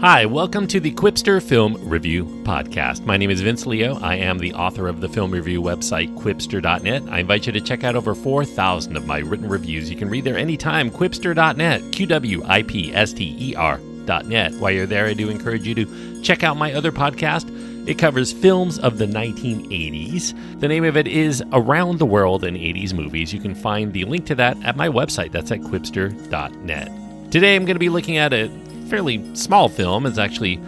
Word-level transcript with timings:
Hi, 0.00 0.26
welcome 0.26 0.68
to 0.68 0.78
the 0.78 0.92
Qwipster 0.92 1.42
Film 1.42 1.76
Review 1.88 2.24
Podcast. 2.44 3.04
My 3.04 3.16
name 3.16 3.30
is 3.30 3.40
Vince 3.40 3.66
Leo. 3.66 3.98
I 3.98 4.14
am 4.14 4.38
the 4.38 4.54
author 4.54 4.86
of 4.86 5.00
the 5.00 5.08
film 5.08 5.32
review 5.32 5.60
website, 5.60 6.14
qwipster.net. 6.14 7.02
I 7.08 7.18
invite 7.18 7.48
you 7.48 7.52
to 7.52 7.60
check 7.60 7.82
out 7.82 7.96
over 7.96 8.14
4,000 8.14 8.96
of 8.96 9.06
my 9.08 9.18
written 9.18 9.48
reviews. 9.48 9.90
You 9.90 9.96
can 9.96 10.08
read 10.08 10.22
there 10.22 10.38
anytime, 10.38 10.88
qwipster.net, 10.88 11.90
Q 11.90 12.06
W 12.06 12.44
I 12.46 12.62
P 12.62 12.94
S 12.94 13.12
T 13.12 13.34
E 13.40 13.56
R.net. 13.56 14.54
While 14.54 14.70
you're 14.70 14.86
there, 14.86 15.06
I 15.06 15.14
do 15.14 15.30
encourage 15.30 15.66
you 15.66 15.74
to 15.74 16.22
check 16.22 16.44
out 16.44 16.56
my 16.56 16.74
other 16.74 16.92
podcast. 16.92 17.88
It 17.88 17.98
covers 17.98 18.32
films 18.32 18.78
of 18.78 18.98
the 18.98 19.06
1980s. 19.06 20.60
The 20.60 20.68
name 20.68 20.84
of 20.84 20.96
it 20.96 21.08
is 21.08 21.42
Around 21.52 21.98
the 21.98 22.06
World 22.06 22.44
in 22.44 22.54
80s 22.54 22.94
Movies. 22.94 23.34
You 23.34 23.40
can 23.40 23.56
find 23.56 23.92
the 23.92 24.04
link 24.04 24.26
to 24.26 24.36
that 24.36 24.62
at 24.62 24.76
my 24.76 24.88
website. 24.88 25.32
That's 25.32 25.50
at 25.50 25.58
qwipster.net. 25.58 27.32
Today 27.32 27.56
I'm 27.56 27.64
going 27.64 27.74
to 27.74 27.80
be 27.80 27.88
looking 27.88 28.16
at 28.16 28.32
a 28.32 28.48
fairly 28.88 29.34
small 29.34 29.68
film. 29.68 30.06
It's 30.06 30.18
actually 30.18 30.60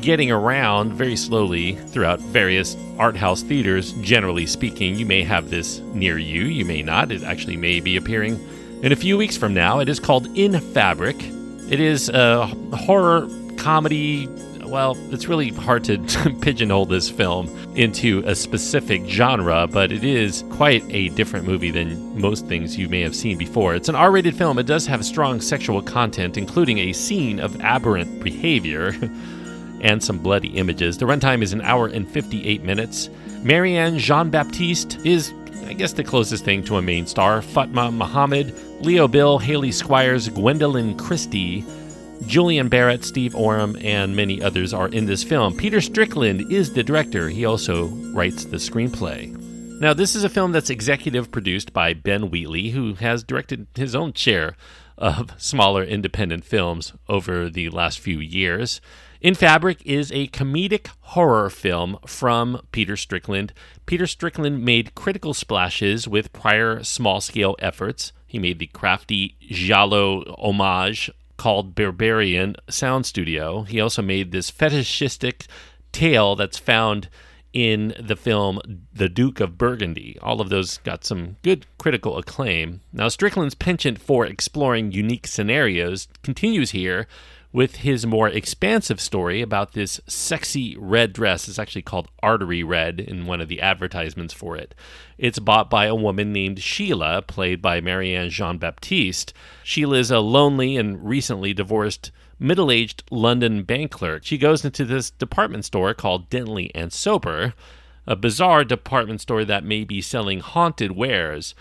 getting 0.00 0.30
around 0.30 0.92
very 0.92 1.16
slowly 1.16 1.76
throughout 1.76 2.20
various 2.20 2.76
art 2.98 3.16
house 3.16 3.42
theaters. 3.42 3.92
Generally 4.00 4.46
speaking, 4.46 4.96
you 4.96 5.06
may 5.06 5.22
have 5.22 5.50
this 5.50 5.78
near 5.94 6.18
you, 6.18 6.42
you 6.42 6.64
may 6.64 6.82
not. 6.82 7.12
It 7.12 7.22
actually 7.22 7.56
may 7.56 7.80
be 7.80 7.96
appearing 7.96 8.40
in 8.82 8.92
a 8.92 8.96
few 8.96 9.16
weeks 9.16 9.36
from 9.36 9.54
now. 9.54 9.80
It 9.80 9.88
is 9.88 10.00
called 10.00 10.26
In 10.36 10.60
Fabric. 10.60 11.16
It 11.70 11.80
is 11.80 12.08
a 12.10 12.46
horror 12.74 13.28
comedy 13.56 14.28
well, 14.74 14.98
it's 15.12 15.28
really 15.28 15.50
hard 15.50 15.84
to 15.84 15.98
pigeonhole 16.40 16.84
this 16.84 17.08
film 17.08 17.48
into 17.76 18.24
a 18.26 18.34
specific 18.34 19.04
genre, 19.06 19.68
but 19.68 19.92
it 19.92 20.02
is 20.02 20.42
quite 20.50 20.82
a 20.90 21.10
different 21.10 21.46
movie 21.46 21.70
than 21.70 22.20
most 22.20 22.48
things 22.48 22.76
you 22.76 22.88
may 22.88 23.00
have 23.00 23.14
seen 23.14 23.38
before. 23.38 23.76
It's 23.76 23.88
an 23.88 23.94
R 23.94 24.10
rated 24.10 24.34
film. 24.34 24.58
It 24.58 24.66
does 24.66 24.84
have 24.88 25.04
strong 25.04 25.40
sexual 25.40 25.80
content, 25.80 26.36
including 26.36 26.78
a 26.78 26.92
scene 26.92 27.38
of 27.38 27.60
aberrant 27.60 28.20
behavior 28.24 28.88
and 29.80 30.02
some 30.02 30.18
bloody 30.18 30.48
images. 30.48 30.98
The 30.98 31.06
runtime 31.06 31.42
is 31.42 31.52
an 31.52 31.60
hour 31.60 31.86
and 31.86 32.10
58 32.10 32.64
minutes. 32.64 33.10
Marianne 33.44 33.96
Jean 33.96 34.28
Baptiste 34.28 34.98
is, 35.06 35.32
I 35.66 35.74
guess, 35.74 35.92
the 35.92 36.02
closest 36.02 36.44
thing 36.44 36.64
to 36.64 36.78
a 36.78 36.82
main 36.82 37.06
star. 37.06 37.42
Fatma 37.42 37.92
Mohamed, 37.92 38.52
Leo 38.80 39.06
Bill, 39.06 39.38
Hayley 39.38 39.70
Squires, 39.70 40.28
Gwendoline 40.30 40.98
Christie, 40.98 41.64
Julian 42.26 42.68
Barratt, 42.70 43.04
Steve 43.04 43.34
Oram, 43.34 43.76
and 43.80 44.16
many 44.16 44.42
others 44.42 44.72
are 44.72 44.88
in 44.88 45.06
this 45.06 45.22
film. 45.22 45.56
Peter 45.56 45.80
Strickland 45.80 46.50
is 46.52 46.72
the 46.72 46.82
director. 46.82 47.28
He 47.28 47.44
also 47.44 47.86
writes 48.14 48.44
the 48.44 48.56
screenplay. 48.56 49.30
Now, 49.80 49.92
this 49.92 50.14
is 50.14 50.24
a 50.24 50.28
film 50.28 50.52
that's 50.52 50.70
executive 50.70 51.30
produced 51.30 51.72
by 51.72 51.92
Ben 51.92 52.30
Wheatley, 52.30 52.70
who 52.70 52.94
has 52.94 53.22
directed 53.22 53.66
his 53.74 53.94
own 53.94 54.12
share 54.14 54.56
of 54.96 55.30
smaller 55.36 55.82
independent 55.82 56.44
films 56.44 56.92
over 57.08 57.50
the 57.50 57.68
last 57.70 57.98
few 57.98 58.18
years. 58.18 58.80
In 59.20 59.34
Fabric 59.34 59.80
is 59.84 60.12
a 60.12 60.28
comedic 60.28 60.88
horror 61.00 61.50
film 61.50 61.98
from 62.06 62.60
Peter 62.72 62.96
Strickland. 62.96 63.52
Peter 63.86 64.06
Strickland 64.06 64.64
made 64.64 64.94
critical 64.94 65.34
splashes 65.34 66.06
with 66.06 66.32
prior 66.32 66.82
small 66.84 67.20
scale 67.20 67.56
efforts. 67.58 68.12
He 68.26 68.38
made 68.38 68.58
the 68.58 68.66
crafty 68.68 69.36
Giallo 69.40 70.34
homage 70.38 71.10
called 71.36 71.74
Berberian 71.74 72.56
Sound 72.68 73.06
Studio. 73.06 73.62
He 73.62 73.80
also 73.80 74.02
made 74.02 74.32
this 74.32 74.50
fetishistic 74.50 75.46
tale 75.92 76.36
that's 76.36 76.58
found 76.58 77.08
in 77.52 77.94
the 78.00 78.16
film 78.16 78.60
The 78.92 79.08
Duke 79.08 79.40
of 79.40 79.56
Burgundy. 79.56 80.18
All 80.20 80.40
of 80.40 80.48
those 80.48 80.78
got 80.78 81.04
some 81.04 81.36
good 81.42 81.66
critical 81.78 82.18
acclaim. 82.18 82.80
Now, 82.92 83.08
Strickland's 83.08 83.54
penchant 83.54 84.00
for 84.00 84.26
exploring 84.26 84.92
unique 84.92 85.26
scenarios 85.26 86.08
continues 86.22 86.72
here 86.72 87.06
with 87.54 87.76
his 87.76 88.04
more 88.04 88.28
expansive 88.28 89.00
story 89.00 89.40
about 89.40 89.74
this 89.74 90.00
sexy 90.08 90.76
red 90.76 91.12
dress. 91.12 91.46
It's 91.46 91.58
actually 91.58 91.82
called 91.82 92.08
Artery 92.20 92.64
Red 92.64 92.98
in 92.98 93.26
one 93.26 93.40
of 93.40 93.46
the 93.46 93.60
advertisements 93.60 94.34
for 94.34 94.56
it. 94.56 94.74
It's 95.18 95.38
bought 95.38 95.70
by 95.70 95.86
a 95.86 95.94
woman 95.94 96.32
named 96.32 96.60
Sheila, 96.60 97.22
played 97.22 97.62
by 97.62 97.80
Marianne 97.80 98.28
Jean 98.28 98.58
Baptiste. 98.58 99.32
Sheila 99.62 99.98
is 99.98 100.10
a 100.10 100.18
lonely 100.18 100.76
and 100.76 101.06
recently 101.06 101.54
divorced 101.54 102.10
middle 102.40 102.72
aged 102.72 103.04
London 103.12 103.62
bank 103.62 103.92
clerk. 103.92 104.24
She 104.24 104.36
goes 104.36 104.64
into 104.64 104.84
this 104.84 105.10
department 105.12 105.64
store 105.64 105.94
called 105.94 106.30
Dentley 106.30 106.72
and 106.74 106.92
Soper, 106.92 107.54
a 108.04 108.16
bizarre 108.16 108.64
department 108.64 109.20
store 109.20 109.44
that 109.44 109.62
may 109.62 109.84
be 109.84 110.00
selling 110.00 110.40
haunted 110.40 110.90
wares 110.90 111.54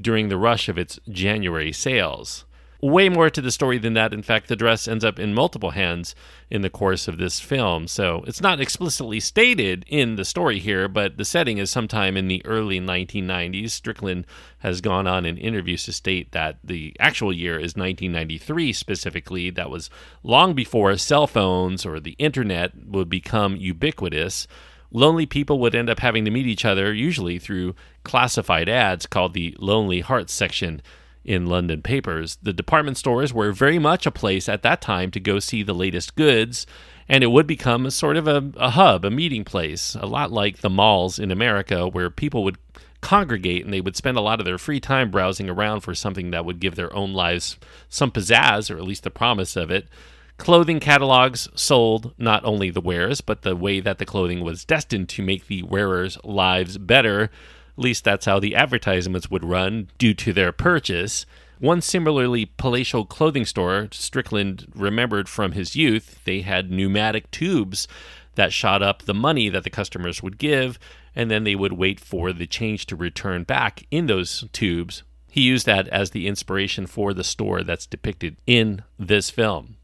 during 0.00 0.30
the 0.30 0.38
rush 0.38 0.70
of 0.70 0.78
its 0.78 0.98
January 1.06 1.70
sales 1.70 2.46
way 2.80 3.08
more 3.08 3.30
to 3.30 3.40
the 3.40 3.50
story 3.50 3.78
than 3.78 3.94
that. 3.94 4.12
In 4.12 4.22
fact, 4.22 4.48
the 4.48 4.56
dress 4.56 4.86
ends 4.86 5.04
up 5.04 5.18
in 5.18 5.34
multiple 5.34 5.70
hands 5.70 6.14
in 6.50 6.62
the 6.62 6.70
course 6.70 7.08
of 7.08 7.18
this 7.18 7.40
film. 7.40 7.88
So 7.88 8.24
it's 8.26 8.40
not 8.40 8.60
explicitly 8.60 9.20
stated 9.20 9.84
in 9.88 10.16
the 10.16 10.24
story 10.24 10.58
here, 10.58 10.88
but 10.88 11.16
the 11.16 11.24
setting 11.24 11.58
is 11.58 11.70
sometime 11.70 12.16
in 12.16 12.28
the 12.28 12.44
early 12.44 12.80
1990s. 12.80 13.70
Strickland 13.70 14.26
has 14.58 14.80
gone 14.80 15.06
on 15.06 15.24
in 15.24 15.38
interviews 15.38 15.84
to 15.84 15.92
state 15.92 16.32
that 16.32 16.58
the 16.62 16.94
actual 17.00 17.32
year 17.32 17.54
is 17.54 17.76
1993 17.76 18.72
specifically. 18.72 19.50
That 19.50 19.70
was 19.70 19.90
long 20.22 20.54
before 20.54 20.96
cell 20.96 21.26
phones 21.26 21.86
or 21.86 22.00
the 22.00 22.16
internet 22.18 22.72
would 22.86 23.08
become 23.08 23.56
ubiquitous 23.56 24.46
lonely 24.94 25.26
people 25.26 25.58
would 25.58 25.74
end 25.74 25.90
up 25.90 25.98
having 25.98 26.24
to 26.24 26.30
meet 26.30 26.46
each 26.46 26.64
other, 26.64 26.94
usually 26.94 27.38
through 27.38 27.74
classified 28.04 28.68
ads 28.68 29.06
called 29.06 29.34
the 29.34 29.54
Lonely 29.58 30.00
Hearts 30.00 30.32
section 30.32 30.80
in 31.24 31.46
London 31.46 31.82
papers. 31.82 32.38
The 32.42 32.52
department 32.52 32.96
stores 32.96 33.32
were 33.32 33.52
very 33.52 33.78
much 33.78 34.06
a 34.06 34.10
place 34.10 34.48
at 34.48 34.62
that 34.62 34.80
time 34.80 35.10
to 35.12 35.20
go 35.20 35.38
see 35.38 35.62
the 35.62 35.74
latest 35.74 36.14
goods, 36.16 36.66
and 37.08 37.24
it 37.24 37.28
would 37.28 37.46
become 37.46 37.86
a 37.86 37.90
sort 37.90 38.16
of 38.16 38.28
a, 38.28 38.52
a 38.56 38.70
hub, 38.70 39.04
a 39.04 39.10
meeting 39.10 39.44
place, 39.44 39.94
a 39.94 40.06
lot 40.06 40.32
like 40.32 40.58
the 40.58 40.70
malls 40.70 41.18
in 41.18 41.30
America 41.30 41.88
where 41.88 42.10
people 42.10 42.44
would 42.44 42.58
congregate 43.00 43.64
and 43.64 43.72
they 43.72 43.82
would 43.82 43.96
spend 43.96 44.16
a 44.16 44.22
lot 44.22 44.40
of 44.40 44.46
their 44.46 44.56
free 44.56 44.80
time 44.80 45.10
browsing 45.10 45.50
around 45.50 45.80
for 45.80 45.94
something 45.94 46.30
that 46.30 46.44
would 46.44 46.58
give 46.58 46.74
their 46.74 46.94
own 46.94 47.12
lives 47.12 47.58
some 47.88 48.10
pizzazz, 48.10 48.70
or 48.70 48.78
at 48.78 48.84
least 48.84 49.02
the 49.02 49.10
promise 49.10 49.56
of 49.56 49.70
it. 49.70 49.88
Clothing 50.36 50.80
catalogs 50.80 51.48
sold 51.54 52.12
not 52.18 52.44
only 52.44 52.70
the 52.70 52.80
wares, 52.80 53.20
but 53.20 53.42
the 53.42 53.54
way 53.54 53.78
that 53.78 53.98
the 53.98 54.06
clothing 54.06 54.42
was 54.42 54.64
destined 54.64 55.08
to 55.10 55.22
make 55.22 55.46
the 55.46 55.62
wearers' 55.62 56.18
lives 56.24 56.76
better 56.76 57.30
at 57.76 57.82
least 57.82 58.04
that's 58.04 58.26
how 58.26 58.38
the 58.38 58.54
advertisements 58.54 59.30
would 59.30 59.44
run 59.44 59.88
due 59.98 60.14
to 60.14 60.32
their 60.32 60.52
purchase. 60.52 61.26
One 61.58 61.80
similarly 61.80 62.46
palatial 62.46 63.04
clothing 63.04 63.44
store 63.44 63.88
Strickland 63.90 64.70
remembered 64.74 65.28
from 65.28 65.52
his 65.52 65.76
youth, 65.76 66.20
they 66.24 66.42
had 66.42 66.70
pneumatic 66.70 67.30
tubes 67.30 67.88
that 68.34 68.52
shot 68.52 68.82
up 68.82 69.02
the 69.02 69.14
money 69.14 69.48
that 69.48 69.64
the 69.64 69.70
customers 69.70 70.22
would 70.22 70.38
give, 70.38 70.78
and 71.14 71.30
then 71.30 71.44
they 71.44 71.54
would 71.54 71.72
wait 71.72 72.00
for 72.00 72.32
the 72.32 72.46
change 72.46 72.86
to 72.86 72.96
return 72.96 73.44
back 73.44 73.86
in 73.90 74.06
those 74.06 74.44
tubes. 74.52 75.02
He 75.30 75.42
used 75.42 75.66
that 75.66 75.88
as 75.88 76.10
the 76.10 76.26
inspiration 76.26 76.86
for 76.86 77.12
the 77.12 77.24
store 77.24 77.62
that's 77.62 77.86
depicted 77.86 78.36
in 78.46 78.82
this 78.98 79.30
film. 79.30 79.76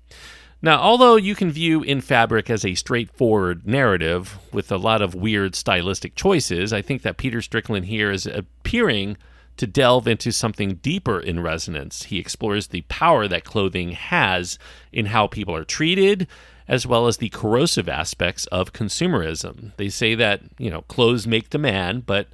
Now, 0.62 0.78
although 0.78 1.16
you 1.16 1.34
can 1.34 1.50
view 1.50 1.82
In 1.82 2.02
Fabric 2.02 2.50
as 2.50 2.64
a 2.64 2.74
straightforward 2.74 3.66
narrative 3.66 4.38
with 4.52 4.70
a 4.70 4.76
lot 4.76 5.00
of 5.00 5.14
weird 5.14 5.54
stylistic 5.54 6.14
choices, 6.14 6.72
I 6.72 6.82
think 6.82 7.00
that 7.02 7.16
Peter 7.16 7.40
Strickland 7.40 7.86
here 7.86 8.10
is 8.10 8.26
appearing 8.26 9.16
to 9.56 9.66
delve 9.66 10.06
into 10.06 10.32
something 10.32 10.76
deeper 10.76 11.18
in 11.18 11.40
resonance. 11.40 12.04
He 12.04 12.18
explores 12.18 12.68
the 12.68 12.82
power 12.82 13.26
that 13.28 13.44
clothing 13.44 13.92
has 13.92 14.58
in 14.92 15.06
how 15.06 15.26
people 15.26 15.54
are 15.54 15.64
treated, 15.64 16.26
as 16.68 16.86
well 16.86 17.06
as 17.06 17.16
the 17.16 17.30
corrosive 17.30 17.88
aspects 17.88 18.46
of 18.46 18.72
consumerism. 18.72 19.72
They 19.76 19.88
say 19.88 20.14
that, 20.14 20.42
you 20.58 20.70
know, 20.70 20.82
clothes 20.82 21.26
make 21.26 21.50
the 21.50 21.58
man, 21.58 22.00
but 22.00 22.28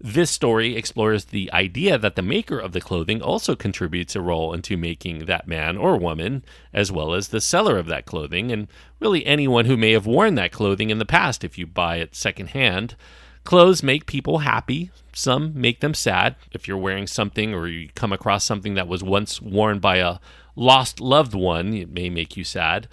this 0.00 0.30
story 0.30 0.76
explores 0.76 1.26
the 1.26 1.52
idea 1.52 1.98
that 1.98 2.14
the 2.14 2.22
maker 2.22 2.58
of 2.58 2.72
the 2.72 2.80
clothing 2.80 3.20
also 3.20 3.56
contributes 3.56 4.14
a 4.14 4.20
role 4.20 4.52
into 4.52 4.76
making 4.76 5.24
that 5.24 5.48
man 5.48 5.76
or 5.76 5.96
woman, 5.96 6.44
as 6.72 6.92
well 6.92 7.14
as 7.14 7.28
the 7.28 7.40
seller 7.40 7.78
of 7.78 7.86
that 7.86 8.06
clothing, 8.06 8.52
and 8.52 8.68
really 9.00 9.26
anyone 9.26 9.64
who 9.64 9.76
may 9.76 9.92
have 9.92 10.06
worn 10.06 10.36
that 10.36 10.52
clothing 10.52 10.90
in 10.90 10.98
the 10.98 11.04
past 11.04 11.42
if 11.42 11.58
you 11.58 11.66
buy 11.66 11.96
it 11.96 12.14
secondhand. 12.14 12.94
Clothes 13.42 13.82
make 13.82 14.06
people 14.06 14.38
happy, 14.38 14.92
some 15.12 15.58
make 15.60 15.80
them 15.80 15.94
sad. 15.94 16.36
If 16.52 16.68
you're 16.68 16.76
wearing 16.76 17.08
something 17.08 17.52
or 17.52 17.66
you 17.66 17.88
come 17.94 18.12
across 18.12 18.44
something 18.44 18.74
that 18.74 18.86
was 18.86 19.02
once 19.02 19.42
worn 19.42 19.80
by 19.80 19.96
a 19.96 20.18
lost 20.54 21.00
loved 21.00 21.34
one, 21.34 21.74
it 21.74 21.90
may 21.90 22.08
make 22.08 22.36
you 22.36 22.44
sad. 22.44 22.86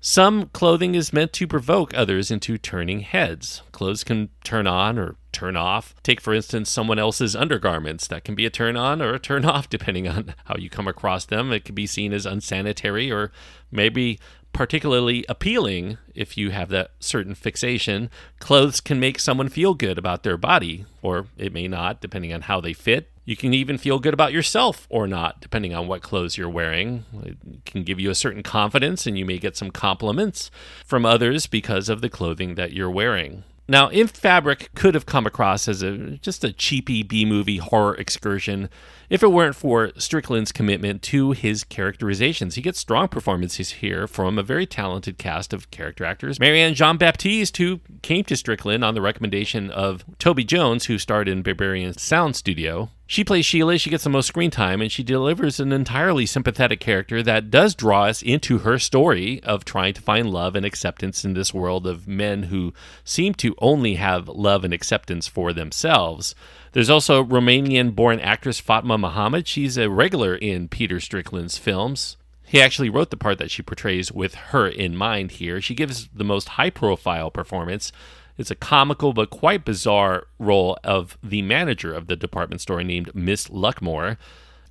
Some 0.00 0.50
clothing 0.50 0.94
is 0.94 1.12
meant 1.12 1.32
to 1.34 1.46
provoke 1.46 1.92
others 1.94 2.30
into 2.30 2.58
turning 2.58 3.00
heads. 3.00 3.62
Clothes 3.72 4.04
can 4.04 4.28
turn 4.44 4.66
on 4.66 4.98
or 4.98 5.16
turn 5.32 5.56
off. 5.56 5.94
Take, 6.02 6.20
for 6.20 6.32
instance, 6.32 6.70
someone 6.70 6.98
else's 6.98 7.34
undergarments. 7.34 8.06
That 8.06 8.24
can 8.24 8.34
be 8.34 8.46
a 8.46 8.50
turn 8.50 8.76
on 8.76 9.02
or 9.02 9.14
a 9.14 9.18
turn 9.18 9.44
off, 9.46 9.68
depending 9.68 10.06
on 10.06 10.34
how 10.44 10.56
you 10.56 10.70
come 10.70 10.86
across 10.86 11.24
them. 11.24 11.52
It 11.52 11.64
can 11.64 11.74
be 11.74 11.86
seen 11.86 12.12
as 12.12 12.26
unsanitary 12.26 13.10
or 13.10 13.32
maybe 13.70 14.18
particularly 14.52 15.24
appealing 15.28 15.98
if 16.14 16.38
you 16.38 16.50
have 16.50 16.70
that 16.70 16.92
certain 17.00 17.34
fixation. 17.34 18.08
Clothes 18.38 18.80
can 18.80 18.98
make 18.98 19.18
someone 19.18 19.48
feel 19.48 19.74
good 19.74 19.98
about 19.98 20.22
their 20.22 20.38
body, 20.38 20.86
or 21.02 21.26
it 21.36 21.52
may 21.52 21.68
not, 21.68 22.00
depending 22.00 22.32
on 22.32 22.42
how 22.42 22.60
they 22.60 22.72
fit 22.72 23.10
You 23.26 23.36
can 23.36 23.52
even 23.52 23.76
feel 23.76 23.98
good 23.98 24.14
about 24.14 24.32
yourself 24.32 24.86
or 24.88 25.08
not, 25.08 25.40
depending 25.40 25.74
on 25.74 25.88
what 25.88 26.00
clothes 26.00 26.38
you're 26.38 26.48
wearing. 26.48 27.04
It 27.24 27.64
can 27.66 27.82
give 27.82 27.98
you 27.98 28.08
a 28.08 28.14
certain 28.14 28.44
confidence, 28.44 29.04
and 29.04 29.18
you 29.18 29.26
may 29.26 29.38
get 29.38 29.56
some 29.56 29.72
compliments 29.72 30.50
from 30.84 31.04
others 31.04 31.46
because 31.48 31.88
of 31.88 32.00
the 32.00 32.08
clothing 32.08 32.54
that 32.54 32.72
you're 32.72 32.90
wearing. 32.90 33.42
Now, 33.68 33.88
if 33.88 34.10
Fabric 34.10 34.70
could 34.76 34.94
have 34.94 35.06
come 35.06 35.26
across 35.26 35.66
as 35.66 35.82
a 35.82 36.18
just 36.18 36.44
a 36.44 36.52
cheapy 36.52 37.02
B 37.02 37.24
movie 37.24 37.56
horror 37.56 37.96
excursion 37.96 38.68
if 39.10 39.24
it 39.24 39.32
weren't 39.32 39.56
for 39.56 39.90
Strickland's 39.98 40.52
commitment 40.52 41.02
to 41.02 41.32
his 41.32 41.64
characterizations. 41.64 42.54
He 42.54 42.62
gets 42.62 42.78
strong 42.78 43.08
performances 43.08 43.70
here 43.70 44.06
from 44.06 44.38
a 44.38 44.42
very 44.42 44.66
talented 44.66 45.18
cast 45.18 45.52
of 45.52 45.70
character 45.72 46.04
actors. 46.04 46.38
Marianne 46.38 46.74
Jean 46.74 46.96
Baptiste, 46.96 47.56
who 47.56 47.80
came 48.02 48.24
to 48.24 48.36
Strickland 48.36 48.84
on 48.84 48.94
the 48.94 49.02
recommendation 49.02 49.70
of 49.70 50.04
Toby 50.18 50.44
Jones, 50.44 50.86
who 50.86 50.98
starred 50.98 51.28
in 51.28 51.42
Berberian 51.42 51.98
Sound 51.98 52.36
Studio. 52.36 52.90
She 53.08 53.22
plays 53.22 53.46
Sheila, 53.46 53.78
she 53.78 53.90
gets 53.90 54.02
the 54.02 54.10
most 54.10 54.26
screen 54.26 54.50
time, 54.50 54.82
and 54.82 54.90
she 54.90 55.04
delivers 55.04 55.60
an 55.60 55.72
entirely 55.72 56.26
sympathetic 56.26 56.80
character 56.80 57.22
that 57.22 57.52
does 57.52 57.76
draw 57.76 58.06
us 58.06 58.20
into 58.20 58.58
her 58.58 58.80
story 58.80 59.40
of 59.44 59.64
trying 59.64 59.94
to 59.94 60.02
find 60.02 60.30
love 60.30 60.56
and 60.56 60.66
acceptance 60.66 61.24
in 61.24 61.34
this 61.34 61.54
world 61.54 61.86
of 61.86 62.08
men 62.08 62.44
who 62.44 62.72
seem 63.04 63.32
to 63.34 63.54
only 63.58 63.94
have 63.94 64.26
love 64.28 64.64
and 64.64 64.74
acceptance 64.74 65.28
for 65.28 65.52
themselves. 65.52 66.34
There's 66.72 66.90
also 66.90 67.22
Romanian 67.22 67.94
born 67.94 68.18
actress 68.18 68.58
Fatma 68.58 68.98
Mohamed. 68.98 69.46
She's 69.46 69.78
a 69.78 69.88
regular 69.88 70.34
in 70.34 70.66
Peter 70.66 70.98
Strickland's 70.98 71.58
films. 71.58 72.16
He 72.44 72.60
actually 72.60 72.90
wrote 72.90 73.10
the 73.10 73.16
part 73.16 73.38
that 73.38 73.52
she 73.52 73.62
portrays 73.62 74.10
with 74.10 74.34
her 74.34 74.66
in 74.66 74.96
mind 74.96 75.32
here. 75.32 75.60
She 75.60 75.74
gives 75.76 76.08
the 76.08 76.24
most 76.24 76.50
high 76.50 76.70
profile 76.70 77.30
performance. 77.30 77.92
It's 78.38 78.50
a 78.50 78.54
comical 78.54 79.12
but 79.12 79.30
quite 79.30 79.64
bizarre 79.64 80.26
role 80.38 80.78
of 80.84 81.16
the 81.22 81.42
manager 81.42 81.92
of 81.92 82.06
the 82.06 82.16
department 82.16 82.60
store 82.60 82.82
named 82.82 83.14
Miss 83.14 83.48
Luckmoore. 83.48 84.18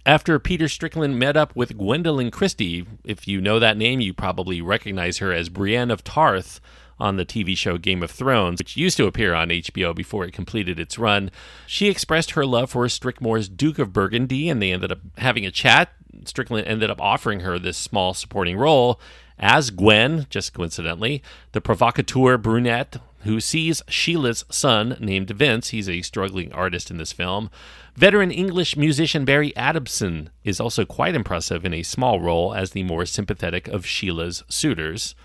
After 0.05 0.37
Peter 0.37 0.67
Strickland 0.67 1.17
met 1.17 1.35
up 1.35 1.55
with 1.55 1.77
Gwendoline 1.77 2.31
Christie, 2.31 2.85
if 3.03 3.27
you 3.27 3.41
know 3.41 3.57
that 3.57 3.77
name, 3.77 4.01
you 4.01 4.13
probably 4.13 4.61
recognize 4.61 5.17
her 5.17 5.33
as 5.33 5.49
Brienne 5.49 5.89
of 5.89 6.03
Tarth 6.03 6.59
on 6.99 7.17
the 7.17 7.25
TV 7.25 7.57
show 7.57 7.77
Game 7.79 8.03
of 8.03 8.11
Thrones, 8.11 8.59
which 8.59 8.77
used 8.77 8.97
to 8.97 9.07
appear 9.07 9.33
on 9.33 9.49
HBO 9.49 9.95
before 9.95 10.23
it 10.23 10.31
completed 10.31 10.79
its 10.79 10.99
run. 10.99 11.31
She 11.65 11.89
expressed 11.89 12.31
her 12.31 12.45
love 12.45 12.69
for 12.69 12.85
Strickmore's 12.85 13.49
Duke 13.49 13.79
of 13.79 13.93
Burgundy, 13.93 14.47
and 14.47 14.61
they 14.61 14.71
ended 14.71 14.91
up 14.91 14.99
having 15.17 15.45
a 15.45 15.51
chat. 15.51 15.89
Strickland 16.23 16.67
ended 16.67 16.91
up 16.91 17.01
offering 17.01 17.39
her 17.39 17.57
this 17.57 17.75
small 17.75 18.13
supporting 18.13 18.57
role 18.57 18.99
as 19.37 19.69
Gwen, 19.69 20.27
just 20.29 20.53
coincidentally, 20.53 21.21
the 21.51 21.61
provocateur 21.61 22.37
brunette 22.37 22.97
who 23.25 23.39
sees 23.39 23.81
Sheila's 23.89 24.45
son, 24.49 24.97
named 24.99 25.29
Vince. 25.31 25.69
He's 25.69 25.89
a 25.89 26.01
struggling 26.01 26.53
artist 26.53 26.89
in 26.89 26.97
this 26.97 27.11
film. 27.11 27.49
Veteran 27.95 28.31
English 28.31 28.77
musician 28.77 29.25
Barry 29.25 29.55
Adamson 29.55 30.29
is 30.43 30.59
also 30.59 30.85
quite 30.85 31.15
impressive 31.15 31.65
in 31.65 31.73
a 31.73 31.83
small 31.83 32.19
role 32.19 32.53
as 32.53 32.71
the 32.71 32.83
more 32.83 33.05
sympathetic 33.05 33.67
of 33.67 33.85
Sheila's 33.85 34.43
suitors. 34.47 35.15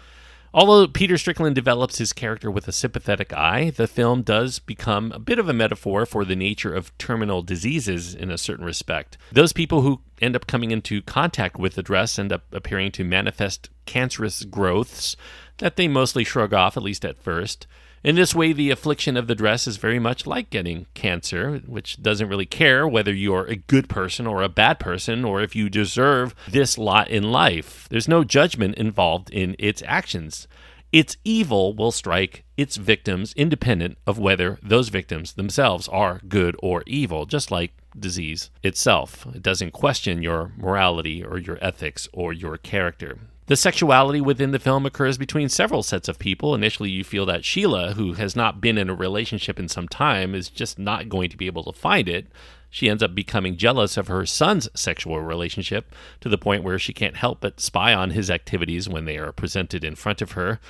Although 0.53 0.89
Peter 0.89 1.17
Strickland 1.17 1.55
develops 1.55 1.99
his 1.99 2.13
character 2.13 2.51
with 2.51 2.67
a 2.67 2.73
sympathetic 2.73 3.33
eye, 3.33 3.71
the 3.71 3.87
film 3.87 4.23
does 4.23 4.59
become 4.59 5.13
a 5.13 5.21
bit 5.21 5.39
of 5.39 5.49
a 5.49 5.53
metaphor 5.53 6.05
for 6.07 6.25
the 6.25 6.35
nature 6.35 6.75
of 6.75 6.97
terminal 6.99 7.43
diseases 7.43 8.17
in 8.17 8.33
a 8.33 8.39
certain 8.39 8.65
respect. 8.65 9.17
Those 9.31 9.53
people 9.53 9.83
who 9.83 10.01
end 10.21 10.35
up 10.35 10.49
coming 10.49 10.73
into 10.73 11.03
contact 11.03 11.57
with 11.57 11.77
the 11.77 11.85
dress 11.85 12.19
end 12.19 12.33
up 12.33 12.43
appearing 12.53 12.91
to 12.93 13.05
manifest 13.05 13.71
cancerous 13.87 14.43
growths 14.43 15.15
that 15.59 15.77
they 15.77 15.87
mostly 15.87 16.25
shrug 16.25 16.53
off, 16.53 16.77
at 16.77 16.83
least 16.83 17.05
at 17.05 17.23
first. 17.23 17.69
In 18.03 18.17
this 18.17 18.35
way, 18.35 18.55
the 18.55 18.71
affliction 18.71 19.19
of 19.19 19.27
the 19.27 19.35
dress 19.35 19.67
is 19.67 19.77
very 19.77 19.99
much 19.99 20.27
like 20.27 20.49
getting 20.49 20.87
cancer, 20.95 21.59
which 21.67 22.03
doesn't 22.03 22.29
really 22.29 22.47
care 22.47 22.89
whether 22.89 23.13
you're 23.13 23.45
a 23.45 23.57
good 23.57 23.91
person 23.91 24.27
or 24.27 24.43
a 24.43 24.49
bad 24.49 24.79
person 24.79 25.23
or 25.23 25.43
if 25.43 25.55
you 25.55 25.69
deserve 25.69 26.35
this 26.49 26.79
lot 26.79 27.09
in 27.09 27.31
life. 27.31 27.87
There's 27.91 28.09
no 28.09 28.25
judgment 28.25 28.77
involved 28.77 29.29
in 29.31 29.55
its 29.59 29.83
actions. 29.87 30.49
Its 30.93 31.19
evil 31.25 31.75
will 31.75 31.93
strike 31.93 32.45
its 32.57 32.77
victims 32.77 33.35
independent 33.35 33.99
of 34.07 34.19
whether 34.19 34.59
those 34.63 34.89
victims 34.89 35.35
themselves 35.35 35.87
are 35.89 36.23
good 36.27 36.57
or 36.63 36.83
evil, 36.87 37.27
just 37.27 37.51
like 37.51 37.75
disease 37.99 38.51
itself. 38.63 39.27
It 39.35 39.43
doesn't 39.43 39.73
question 39.73 40.23
your 40.23 40.53
morality 40.57 41.23
or 41.23 41.37
your 41.37 41.59
ethics 41.61 42.09
or 42.13 42.33
your 42.33 42.57
character. 42.57 43.19
The 43.51 43.57
sexuality 43.57 44.21
within 44.21 44.53
the 44.53 44.61
film 44.61 44.87
occurs 44.87 45.19
between 45.19 45.49
several 45.49 45.83
sets 45.83 46.07
of 46.07 46.21
people. 46.21 46.55
Initially, 46.55 46.89
you 46.89 47.03
feel 47.03 47.27
that 47.27 47.45
Sheila, 47.45 47.95
who 47.95 48.13
has 48.13 48.37
not 48.37 48.61
been 48.61 48.79
in 48.79 48.89
a 48.89 48.95
relationship 48.95 49.59
in 49.59 49.67
some 49.67 49.89
time, 49.89 50.37
is 50.37 50.49
just 50.49 50.79
not 50.79 51.09
going 51.09 51.31
to 51.31 51.37
be 51.37 51.47
able 51.47 51.65
to 51.65 51.73
find 51.73 52.09
it. 52.09 52.29
She 52.71 52.89
ends 52.89 53.03
up 53.03 53.13
becoming 53.13 53.57
jealous 53.57 53.97
of 53.97 54.07
her 54.07 54.25
son's 54.25 54.69
sexual 54.77 55.21
relationship 55.21 55.93
to 56.21 56.29
the 56.29 56.39
point 56.39 56.63
where 56.63 56.79
she 56.79 56.93
can't 56.93 57.17
help 57.17 57.41
but 57.41 57.59
spy 57.59 57.93
on 57.93 58.11
his 58.11 58.31
activities 58.31 58.89
when 58.89 59.05
they 59.05 59.19
are 59.19 59.33
presented 59.33 59.83
in 59.83 59.97
front 59.97 60.23
of 60.23 60.33
her. 60.33 60.61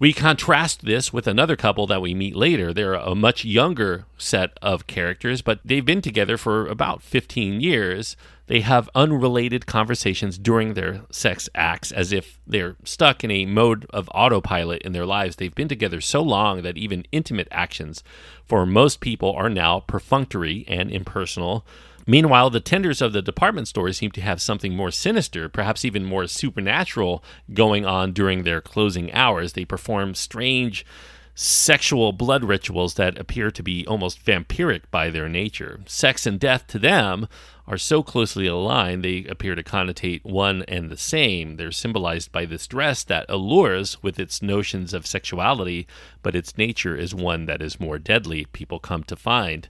We 0.00 0.12
contrast 0.12 0.84
this 0.84 1.12
with 1.12 1.26
another 1.26 1.56
couple 1.56 1.88
that 1.88 2.00
we 2.00 2.14
meet 2.14 2.36
later. 2.36 2.72
They're 2.72 2.94
a 2.94 3.16
much 3.16 3.44
younger 3.44 4.04
set 4.16 4.56
of 4.62 4.86
characters, 4.86 5.42
but 5.42 5.58
they've 5.64 5.84
been 5.84 6.02
together 6.02 6.36
for 6.36 6.68
about 6.68 7.02
15 7.02 7.60
years. 7.60 8.16
They 8.46 8.60
have 8.60 8.88
unrelated 8.94 9.66
conversations 9.66 10.38
during 10.38 10.74
their 10.74 11.02
sex 11.10 11.48
acts 11.52 11.90
as 11.90 12.12
if 12.12 12.38
they're 12.46 12.76
stuck 12.84 13.24
in 13.24 13.32
a 13.32 13.44
mode 13.44 13.86
of 13.90 14.08
autopilot 14.14 14.82
in 14.82 14.92
their 14.92 15.04
lives. 15.04 15.34
They've 15.34 15.54
been 15.54 15.66
together 15.66 16.00
so 16.00 16.22
long 16.22 16.62
that 16.62 16.78
even 16.78 17.04
intimate 17.10 17.48
actions 17.50 18.04
for 18.46 18.64
most 18.64 19.00
people 19.00 19.32
are 19.32 19.50
now 19.50 19.80
perfunctory 19.80 20.64
and 20.68 20.92
impersonal. 20.92 21.66
Meanwhile, 22.10 22.48
the 22.48 22.60
tenders 22.60 23.02
of 23.02 23.12
the 23.12 23.20
department 23.20 23.68
store 23.68 23.92
seem 23.92 24.12
to 24.12 24.22
have 24.22 24.40
something 24.40 24.74
more 24.74 24.90
sinister, 24.90 25.46
perhaps 25.50 25.84
even 25.84 26.06
more 26.06 26.26
supernatural, 26.26 27.22
going 27.52 27.84
on 27.84 28.14
during 28.14 28.44
their 28.44 28.62
closing 28.62 29.12
hours. 29.12 29.52
They 29.52 29.66
perform 29.66 30.14
strange 30.14 30.86
sexual 31.34 32.12
blood 32.12 32.44
rituals 32.44 32.94
that 32.94 33.18
appear 33.18 33.50
to 33.50 33.62
be 33.62 33.86
almost 33.86 34.24
vampiric 34.24 34.84
by 34.90 35.10
their 35.10 35.28
nature. 35.28 35.80
Sex 35.84 36.24
and 36.24 36.40
death 36.40 36.66
to 36.68 36.78
them 36.78 37.28
are 37.66 37.76
so 37.76 38.02
closely 38.02 38.46
aligned, 38.46 39.04
they 39.04 39.26
appear 39.26 39.54
to 39.54 39.62
connotate 39.62 40.24
one 40.24 40.62
and 40.62 40.88
the 40.88 40.96
same. 40.96 41.56
They're 41.56 41.70
symbolized 41.70 42.32
by 42.32 42.46
this 42.46 42.66
dress 42.66 43.04
that 43.04 43.26
allures 43.28 44.02
with 44.02 44.18
its 44.18 44.40
notions 44.40 44.94
of 44.94 45.06
sexuality, 45.06 45.86
but 46.22 46.34
its 46.34 46.56
nature 46.56 46.96
is 46.96 47.14
one 47.14 47.44
that 47.44 47.60
is 47.60 47.78
more 47.78 47.98
deadly, 47.98 48.46
people 48.46 48.78
come 48.78 49.04
to 49.04 49.14
find. 49.14 49.68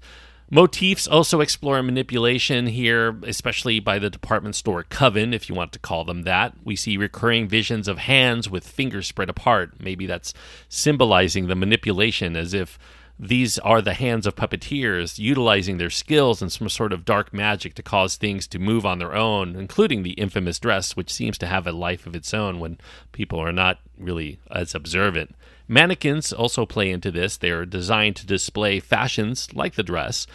Motifs 0.51 1.07
also 1.07 1.43
explore 1.43 1.83
manipulation 1.83 2.69
here, 2.69 3.19
especially 3.25 3.81
by 3.81 3.99
the 3.99 4.09
department 4.09 4.55
store 4.55 4.83
coven, 4.83 5.35
if 5.35 5.51
you 5.51 5.55
want 5.55 5.73
to 5.73 5.79
call 5.79 6.05
them 6.05 6.23
that. 6.23 6.55
We 6.65 6.75
see 6.75 6.97
recurring 6.97 7.49
visions 7.49 7.87
of 7.87 7.99
hands 7.99 8.49
with 8.49 8.67
fingers 8.67 9.07
spread 9.07 9.29
apart. 9.29 9.75
Maybe 9.79 10.07
that's 10.07 10.33
symbolizing 10.71 11.49
the 11.49 11.55
manipulation 11.55 12.35
as 12.35 12.55
if 12.55 12.79
these 13.19 13.59
are 13.59 13.83
the 13.83 13.95
hands 13.95 14.27
of 14.27 14.37
puppeteers 14.37 15.19
utilizing 15.19 15.77
their 15.77 15.91
skills 15.91 16.41
and 16.41 16.51
some 16.51 16.69
sort 16.69 16.95
of 16.95 17.05
dark 17.05 17.35
magic 17.35 17.75
to 17.75 17.83
cause 17.83 18.17
things 18.17 18.47
to 18.47 18.59
move 18.59 18.87
on 18.87 19.01
their 19.01 19.15
own, 19.15 19.55
including 19.55 20.03
the 20.03 20.13
infamous 20.13 20.59
dress, 20.59 20.97
which 20.97 21.13
seems 21.13 21.37
to 21.39 21.47
have 21.47 21.67
a 21.67 21.73
life 21.73 22.07
of 22.07 22.15
its 22.15 22.33
own 22.33 22.59
when 22.59 22.79
people 23.13 23.39
are 23.39 23.53
not 23.53 23.81
really 23.99 24.39
as 24.51 24.75
observant. 24.75 25.35
Mannequins 25.69 26.33
also 26.33 26.65
play 26.65 26.91
into 26.91 27.11
this. 27.11 27.37
They 27.37 27.51
are 27.51 27.67
designed 27.67 28.17
to 28.17 28.27
display 28.27 28.81
fashions 28.81 29.53
like 29.55 29.75
the 29.75 29.83
dress, 29.83 30.27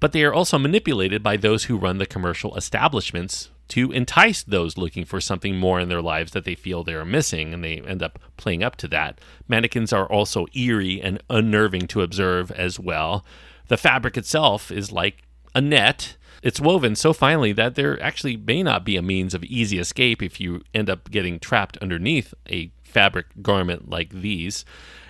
but 0.00 0.12
they 0.12 0.22
are 0.22 0.34
also 0.34 0.58
manipulated 0.58 1.22
by 1.22 1.36
those 1.38 1.64
who 1.64 1.78
run 1.78 1.98
the 1.98 2.06
commercial 2.06 2.54
establishments 2.56 3.50
to 3.68 3.90
entice 3.92 4.42
those 4.42 4.76
looking 4.76 5.06
for 5.06 5.18
something 5.18 5.56
more 5.56 5.80
in 5.80 5.88
their 5.88 6.02
lives 6.02 6.32
that 6.32 6.44
they 6.44 6.54
feel 6.54 6.84
they 6.84 6.92
are 6.92 7.06
missing, 7.06 7.54
and 7.54 7.64
they 7.64 7.80
end 7.80 8.02
up 8.02 8.18
playing 8.36 8.62
up 8.62 8.76
to 8.76 8.88
that. 8.88 9.18
Mannequins 9.48 9.94
are 9.94 10.06
also 10.06 10.46
eerie 10.54 11.00
and 11.00 11.22
unnerving 11.30 11.86
to 11.86 12.02
observe 12.02 12.50
as 12.50 12.78
well. 12.78 13.24
The 13.68 13.78
fabric 13.78 14.18
itself 14.18 14.70
is 14.70 14.92
like 14.92 15.22
a 15.54 15.62
net. 15.62 16.16
It's 16.42 16.60
woven 16.60 16.96
so 16.96 17.14
finely 17.14 17.52
that 17.52 17.74
there 17.74 18.02
actually 18.02 18.36
may 18.36 18.62
not 18.62 18.84
be 18.84 18.96
a 18.96 19.02
means 19.02 19.32
of 19.32 19.44
easy 19.44 19.78
escape 19.78 20.22
if 20.22 20.38
you 20.38 20.62
end 20.74 20.90
up 20.90 21.10
getting 21.10 21.38
trapped 21.38 21.78
underneath 21.78 22.34
a 22.50 22.72
fabric 22.92 23.26
garment 23.42 23.90
like 23.90 24.10
these. 24.10 24.64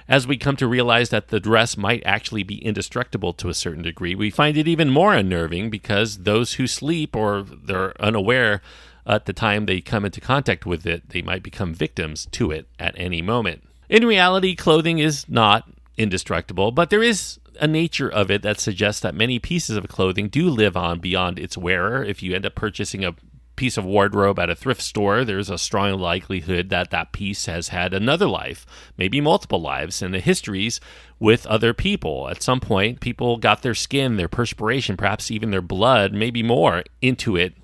As 0.09 0.27
we 0.27 0.37
come 0.37 0.57
to 0.57 0.67
realize 0.67 1.11
that 1.11 1.29
the 1.29 1.41
dress 1.41 1.77
might 1.77 2.03
actually 2.05 2.43
be 2.43 2.65
indestructible 2.65 3.33
to 3.35 3.49
a 3.49 3.55
certain 3.55 3.83
degree, 3.83 4.15
we 4.15 4.31
find 4.31 4.57
it 4.57 4.69
even 4.69 4.91
more 4.91 5.15
unnerving 5.15 5.71
because 5.71 6.19
those 6.19 6.55
who 6.55 6.67
sleep 6.67 7.15
or 7.15 7.43
they're 7.43 8.01
unaware 8.03 8.61
at 9.07 9.27
the 9.27 9.33
time 9.33 9.67
they 9.67 9.81
come 9.81 10.05
into 10.05 10.21
contact 10.21 10.67
with 10.67 10.87
it, 10.87 11.09
they 11.11 11.23
might 11.23 11.43
become 11.43 11.75
victims 11.75 12.27
to 12.33 12.51
it 12.51 12.69
at 12.79 12.95
any 12.97 13.23
moment. 13.23 13.63
In 13.89 14.07
reality, 14.07 14.55
clothing 14.55 14.99
is 14.99 15.29
not 15.29 15.69
indestructible, 15.97 16.71
but 16.73 16.91
there 16.91 17.03
is 17.03 17.39
a 17.61 17.67
nature 17.67 18.09
of 18.09 18.31
it 18.31 18.43
that 18.43 18.61
suggests 18.61 19.01
that 19.03 19.15
many 19.15 19.39
pieces 19.39 19.77
of 19.77 19.89
clothing 19.89 20.29
do 20.29 20.49
live 20.49 20.77
on 20.77 20.99
beyond 20.99 21.39
its 21.39 21.57
wearer. 21.57 22.03
If 22.03 22.23
you 22.23 22.35
end 22.35 22.47
up 22.47 22.55
purchasing 22.55 23.05
a 23.05 23.15
piece 23.57 23.77
of 23.77 23.85
wardrobe 23.85 24.39
at 24.39 24.51
a 24.51 24.55
thrift 24.55 24.83
store, 24.83 25.25
there's 25.25 25.51
a 25.51 25.59
strong 25.59 25.99
likelihood 25.99 26.69
that 26.71 26.91
that 26.91 27.13
piece 27.13 27.47
has 27.47 27.69
had 27.69 27.93
another 27.93 28.27
life, 28.27 28.67
maybe 28.97 29.21
multiple 29.21 29.61
lives, 29.61 30.03
and 30.03 30.13
the 30.15 30.21
histories 30.21 30.81
with 31.19 31.47
other 31.47 31.73
people. 31.73 32.29
At 32.29 32.43
some 32.43 32.61
point, 32.61 33.01
people 33.01 33.37
got 33.37 33.63
their 33.63 33.75
skin, 33.75 34.17
their 34.17 34.29
perspiration, 34.29 34.97
perhaps 34.97 35.31
even 35.31 35.51
their 35.51 35.63
blood, 35.63 36.13
maybe 36.13 36.43
more, 36.43 36.85
into 37.01 37.37
it 37.37 37.55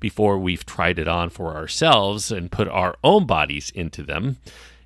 before 0.00 0.38
we've 0.38 0.64
tried 0.64 0.98
it 0.98 1.08
on 1.08 1.30
for 1.30 1.56
ourselves 1.56 2.30
and 2.30 2.52
put 2.52 2.68
our 2.68 2.96
own 3.02 3.26
bodies 3.26 3.70
into 3.74 4.02
them. 4.02 4.36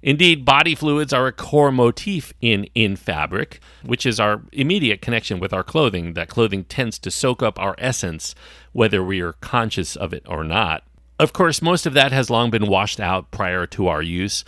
Indeed, 0.03 0.45
body 0.45 0.75
fluids 0.75 1.13
are 1.13 1.29
a 1.29 1.33
core 1.33 1.71
motif 1.71 2.33
in 2.41 2.65
in 2.75 2.97
fabric, 2.97 3.61
which 3.85 4.05
is 4.05 4.19
our 4.19 4.43
immediate 4.51 5.01
connection 5.01 5.39
with 5.39 5.53
our 5.53 5.63
clothing. 5.63 6.15
That 6.15 6.29
clothing 6.29 6.65
tends 6.65 6.99
to 7.01 7.11
soak 7.11 7.43
up 7.43 7.59
our 7.59 7.77
essence, 7.79 8.35
whether 8.73 9.03
we 9.03 9.21
are 9.21 9.35
conscious 9.35 9.95
of 9.95 10.13
it 10.13 10.25
or 10.27 10.43
not. 10.43 10.83
Of 11.21 11.33
course, 11.33 11.63
most 11.63 11.87
of 11.87 11.95
that 11.95 12.11
has 12.11 12.31
long 12.31 12.51
been 12.51 12.67
washed 12.67 12.99
out 12.99 13.31
prior 13.31 13.65
to 13.69 13.87
our 13.87 14.03
use, 14.03 14.45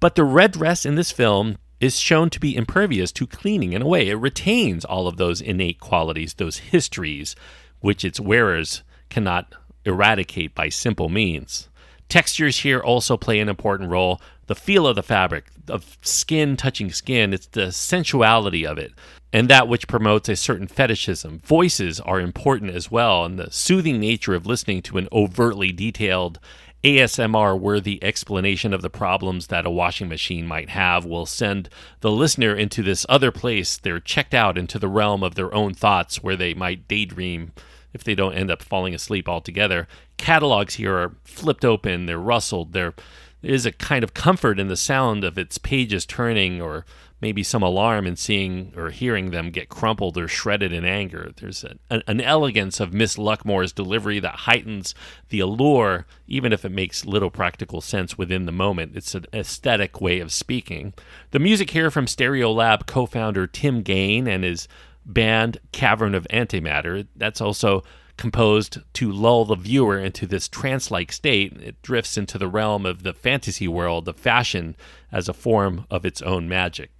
but 0.00 0.16
the 0.16 0.24
red 0.24 0.52
dress 0.52 0.84
in 0.84 0.96
this 0.96 1.12
film 1.12 1.58
is 1.80 2.00
shown 2.00 2.28
to 2.30 2.40
be 2.40 2.56
impervious 2.56 3.12
to 3.12 3.26
cleaning 3.26 3.72
in 3.72 3.82
a 3.82 3.86
way. 3.86 4.08
It 4.08 4.16
retains 4.16 4.84
all 4.84 5.06
of 5.06 5.16
those 5.16 5.40
innate 5.40 5.78
qualities, 5.78 6.34
those 6.34 6.58
histories, 6.58 7.36
which 7.78 8.04
its 8.04 8.18
wearers 8.18 8.82
cannot 9.10 9.54
eradicate 9.84 10.56
by 10.56 10.70
simple 10.70 11.08
means. 11.08 11.68
Textures 12.08 12.60
here 12.60 12.80
also 12.80 13.16
play 13.16 13.38
an 13.38 13.48
important 13.48 13.90
role. 13.90 14.20
The 14.46 14.54
feel 14.54 14.86
of 14.86 14.96
the 14.96 15.02
fabric, 15.02 15.46
of 15.68 15.98
skin 16.00 16.56
touching 16.56 16.90
skin, 16.90 17.34
it's 17.34 17.46
the 17.46 17.70
sensuality 17.70 18.66
of 18.66 18.78
it, 18.78 18.92
and 19.30 19.48
that 19.48 19.68
which 19.68 19.88
promotes 19.88 20.28
a 20.30 20.36
certain 20.36 20.66
fetishism. 20.66 21.40
Voices 21.40 22.00
are 22.00 22.18
important 22.18 22.74
as 22.74 22.90
well, 22.90 23.26
and 23.26 23.38
the 23.38 23.50
soothing 23.50 24.00
nature 24.00 24.34
of 24.34 24.46
listening 24.46 24.80
to 24.82 24.96
an 24.96 25.08
overtly 25.12 25.70
detailed 25.70 26.38
ASMR 26.84 27.58
worthy 27.58 28.02
explanation 28.02 28.72
of 28.72 28.82
the 28.82 28.88
problems 28.88 29.48
that 29.48 29.66
a 29.66 29.70
washing 29.70 30.08
machine 30.08 30.46
might 30.46 30.70
have 30.70 31.04
will 31.04 31.26
send 31.26 31.68
the 32.00 32.10
listener 32.10 32.54
into 32.54 32.82
this 32.82 33.04
other 33.08 33.32
place. 33.32 33.76
They're 33.76 34.00
checked 34.00 34.32
out 34.32 34.56
into 34.56 34.78
the 34.78 34.88
realm 34.88 35.22
of 35.22 35.34
their 35.34 35.52
own 35.52 35.74
thoughts 35.74 36.22
where 36.22 36.36
they 36.36 36.54
might 36.54 36.86
daydream 36.86 37.52
if 37.92 38.04
they 38.04 38.14
don't 38.14 38.34
end 38.34 38.50
up 38.50 38.62
falling 38.62 38.94
asleep 38.94 39.28
altogether. 39.28 39.88
Catalogs 40.16 40.74
here 40.74 40.96
are 40.96 41.16
flipped 41.24 41.64
open, 41.64 42.06
they're 42.06 42.18
rustled, 42.18 42.72
there 42.72 42.94
is 43.42 43.66
a 43.66 43.72
kind 43.72 44.02
of 44.02 44.14
comfort 44.14 44.58
in 44.58 44.68
the 44.68 44.76
sound 44.76 45.24
of 45.24 45.38
its 45.38 45.58
pages 45.58 46.04
turning, 46.04 46.60
or 46.60 46.84
maybe 47.20 47.42
some 47.42 47.62
alarm 47.62 48.06
in 48.06 48.16
seeing 48.16 48.72
or 48.76 48.90
hearing 48.90 49.30
them 49.30 49.50
get 49.50 49.68
crumpled 49.68 50.16
or 50.16 50.28
shredded 50.28 50.72
in 50.72 50.84
anger. 50.84 51.32
There's 51.36 51.64
an, 51.64 52.02
an 52.06 52.20
elegance 52.20 52.80
of 52.80 52.92
Miss 52.92 53.16
Luckmoore's 53.16 53.72
delivery 53.72 54.20
that 54.20 54.40
heightens 54.40 54.94
the 55.28 55.40
allure, 55.40 56.06
even 56.26 56.52
if 56.52 56.64
it 56.64 56.72
makes 56.72 57.04
little 57.04 57.30
practical 57.30 57.80
sense 57.80 58.16
within 58.16 58.46
the 58.46 58.52
moment. 58.52 58.96
It's 58.96 59.14
an 59.14 59.26
aesthetic 59.32 60.00
way 60.00 60.20
of 60.20 60.32
speaking. 60.32 60.94
The 61.30 61.40
music 61.40 61.70
here 61.70 61.90
from 61.90 62.06
Stereolab 62.06 62.86
co 62.86 63.06
founder 63.06 63.46
Tim 63.46 63.82
Gane 63.82 64.28
and 64.28 64.44
his 64.44 64.68
band 65.08 65.58
Cavern 65.72 66.14
of 66.14 66.26
Antimatter. 66.30 67.08
That's 67.16 67.40
also 67.40 67.82
composed 68.16 68.78
to 68.92 69.10
lull 69.10 69.44
the 69.44 69.54
viewer 69.54 69.98
into 69.98 70.26
this 70.26 70.48
trance 70.48 70.90
like 70.90 71.10
state. 71.12 71.56
It 71.62 71.80
drifts 71.82 72.18
into 72.18 72.36
the 72.36 72.48
realm 72.48 72.84
of 72.84 73.02
the 73.02 73.14
fantasy 73.14 73.68
world 73.68 74.06
of 74.08 74.16
fashion 74.16 74.76
as 75.10 75.28
a 75.28 75.32
form 75.32 75.86
of 75.90 76.04
its 76.04 76.20
own 76.20 76.48
magic. 76.48 76.90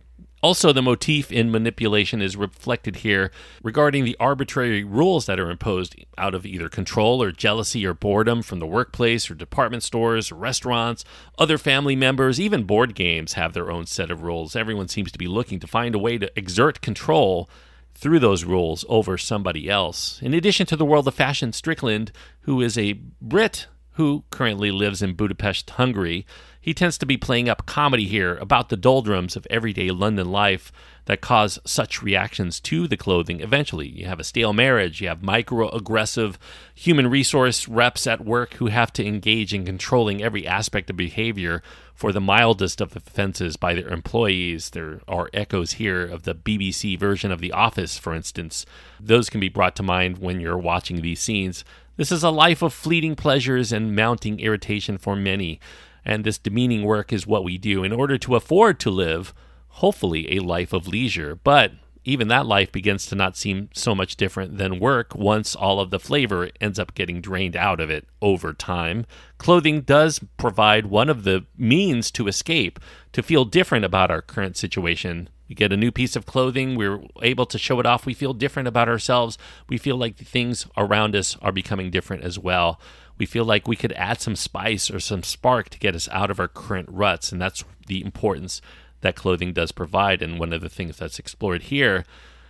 Also, 0.40 0.72
the 0.72 0.80
motif 0.80 1.32
in 1.32 1.50
manipulation 1.50 2.22
is 2.22 2.36
reflected 2.36 2.96
here 2.96 3.32
regarding 3.60 4.04
the 4.04 4.16
arbitrary 4.20 4.84
rules 4.84 5.26
that 5.26 5.40
are 5.40 5.50
imposed 5.50 5.96
out 6.16 6.32
of 6.32 6.46
either 6.46 6.68
control 6.68 7.20
or 7.20 7.32
jealousy 7.32 7.84
or 7.84 7.92
boredom 7.92 8.40
from 8.42 8.60
the 8.60 8.66
workplace 8.66 9.28
or 9.28 9.34
department 9.34 9.82
stores, 9.82 10.30
or 10.30 10.36
restaurants, 10.36 11.04
other 11.40 11.58
family 11.58 11.96
members, 11.96 12.40
even 12.40 12.62
board 12.62 12.94
games 12.94 13.32
have 13.32 13.52
their 13.52 13.72
own 13.72 13.84
set 13.84 14.12
of 14.12 14.22
rules. 14.22 14.54
Everyone 14.54 14.86
seems 14.86 15.10
to 15.10 15.18
be 15.18 15.26
looking 15.26 15.58
to 15.58 15.66
find 15.66 15.96
a 15.96 15.98
way 15.98 16.18
to 16.18 16.30
exert 16.38 16.80
control 16.80 17.50
through 17.98 18.20
those 18.20 18.44
rules 18.44 18.84
over 18.88 19.18
somebody 19.18 19.68
else. 19.68 20.20
In 20.22 20.32
addition 20.32 20.66
to 20.66 20.76
the 20.76 20.84
world 20.84 21.08
of 21.08 21.14
fashion, 21.14 21.52
Strickland, 21.52 22.12
who 22.42 22.60
is 22.60 22.78
a 22.78 22.92
Brit 23.20 23.66
who 23.98 24.22
currently 24.30 24.70
lives 24.70 25.02
in 25.02 25.12
Budapest, 25.12 25.70
Hungary, 25.70 26.24
he 26.60 26.72
tends 26.72 26.96
to 26.98 27.04
be 27.04 27.16
playing 27.16 27.48
up 27.48 27.66
comedy 27.66 28.06
here 28.06 28.36
about 28.36 28.68
the 28.68 28.76
doldrums 28.76 29.34
of 29.34 29.44
everyday 29.50 29.90
London 29.90 30.30
life 30.30 30.70
that 31.06 31.20
cause 31.20 31.58
such 31.64 32.00
reactions 32.00 32.60
to 32.60 32.86
the 32.86 32.96
clothing 32.96 33.40
eventually. 33.40 33.88
You 33.88 34.06
have 34.06 34.20
a 34.20 34.24
stale 34.24 34.52
marriage, 34.52 35.00
you 35.00 35.08
have 35.08 35.18
microaggressive 35.18 36.36
human 36.76 37.08
resource 37.08 37.66
reps 37.66 38.06
at 38.06 38.24
work 38.24 38.54
who 38.54 38.66
have 38.66 38.92
to 38.92 39.04
engage 39.04 39.52
in 39.52 39.64
controlling 39.64 40.22
every 40.22 40.46
aspect 40.46 40.90
of 40.90 40.96
behavior 40.96 41.60
for 41.92 42.12
the 42.12 42.20
mildest 42.20 42.80
of 42.80 42.94
offenses 42.94 43.56
by 43.56 43.74
their 43.74 43.88
employees. 43.88 44.70
There 44.70 45.00
are 45.08 45.28
echoes 45.34 45.72
here 45.72 46.04
of 46.04 46.22
the 46.22 46.36
BBC 46.36 46.96
version 46.96 47.32
of 47.32 47.40
The 47.40 47.50
Office, 47.50 47.98
for 47.98 48.14
instance. 48.14 48.64
Those 49.00 49.28
can 49.28 49.40
be 49.40 49.48
brought 49.48 49.74
to 49.74 49.82
mind 49.82 50.18
when 50.18 50.40
you're 50.40 50.56
watching 50.56 51.02
these 51.02 51.18
scenes. 51.18 51.64
This 51.98 52.12
is 52.12 52.22
a 52.22 52.30
life 52.30 52.62
of 52.62 52.72
fleeting 52.72 53.16
pleasures 53.16 53.72
and 53.72 53.96
mounting 53.96 54.38
irritation 54.38 54.98
for 54.98 55.16
many, 55.16 55.58
and 56.04 56.22
this 56.22 56.38
demeaning 56.38 56.84
work 56.84 57.12
is 57.12 57.26
what 57.26 57.42
we 57.42 57.58
do 57.58 57.82
in 57.82 57.90
order 57.90 58.16
to 58.18 58.36
afford 58.36 58.78
to 58.78 58.90
live, 58.90 59.34
hopefully, 59.66 60.36
a 60.36 60.38
life 60.38 60.72
of 60.72 60.86
leisure. 60.86 61.34
But 61.34 61.72
even 62.04 62.28
that 62.28 62.46
life 62.46 62.70
begins 62.70 63.06
to 63.06 63.16
not 63.16 63.36
seem 63.36 63.68
so 63.74 63.96
much 63.96 64.14
different 64.14 64.58
than 64.58 64.78
work 64.78 65.16
once 65.16 65.56
all 65.56 65.80
of 65.80 65.90
the 65.90 65.98
flavor 65.98 66.50
ends 66.60 66.78
up 66.78 66.94
getting 66.94 67.20
drained 67.20 67.56
out 67.56 67.80
of 67.80 67.90
it 67.90 68.06
over 68.22 68.52
time. 68.52 69.04
Clothing 69.38 69.80
does 69.80 70.20
provide 70.36 70.86
one 70.86 71.08
of 71.08 71.24
the 71.24 71.46
means 71.56 72.12
to 72.12 72.28
escape, 72.28 72.78
to 73.12 73.24
feel 73.24 73.44
different 73.44 73.84
about 73.84 74.12
our 74.12 74.22
current 74.22 74.56
situation. 74.56 75.28
We 75.48 75.54
get 75.54 75.72
a 75.72 75.76
new 75.76 75.90
piece 75.90 76.14
of 76.14 76.26
clothing, 76.26 76.76
we're 76.76 77.00
able 77.22 77.46
to 77.46 77.58
show 77.58 77.80
it 77.80 77.86
off, 77.86 78.06
we 78.06 78.14
feel 78.14 78.34
different 78.34 78.68
about 78.68 78.88
ourselves, 78.88 79.38
we 79.68 79.78
feel 79.78 79.96
like 79.96 80.16
the 80.16 80.24
things 80.24 80.66
around 80.76 81.16
us 81.16 81.36
are 81.40 81.52
becoming 81.52 81.90
different 81.90 82.22
as 82.22 82.38
well. 82.38 82.78
We 83.16 83.26
feel 83.26 83.44
like 83.44 83.66
we 83.66 83.76
could 83.76 83.92
add 83.92 84.20
some 84.20 84.36
spice 84.36 84.90
or 84.90 85.00
some 85.00 85.22
spark 85.22 85.70
to 85.70 85.78
get 85.78 85.94
us 85.94 86.08
out 86.10 86.30
of 86.30 86.38
our 86.38 86.48
current 86.48 86.88
ruts, 86.90 87.32
and 87.32 87.40
that's 87.40 87.64
the 87.86 88.04
importance 88.04 88.60
that 89.00 89.16
clothing 89.16 89.52
does 89.52 89.72
provide, 89.72 90.22
and 90.22 90.38
one 90.38 90.52
of 90.52 90.60
the 90.60 90.68
things 90.68 90.98
that's 90.98 91.18
explored 91.18 91.64
here. 91.64 92.04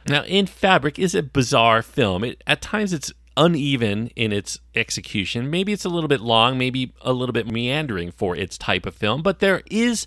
Now, 0.07 0.25
in 0.25 0.47
Fabric 0.47 0.99
is 0.99 1.14
a 1.14 1.23
bizarre 1.23 1.83
film. 1.83 2.25
It, 2.25 2.43
at 2.47 2.62
times, 2.62 2.93
it's 2.93 3.12
uneven 3.37 4.09
in 4.17 4.33
its 4.33 4.59
execution. 4.75 5.49
Maybe 5.50 5.73
it's 5.73 5.85
a 5.85 5.90
little 5.90 6.09
bit 6.09 6.21
long, 6.21 6.59
maybe 6.59 6.93
a 7.02 7.12
little 7.12 7.33
bit 7.33 7.50
meandering 7.50 8.11
for 8.11 8.35
its 8.35 8.59
type 8.59 8.85
of 8.85 8.95
film, 8.95 9.23
but 9.23 9.38
there 9.38 9.62
is 9.71 10.07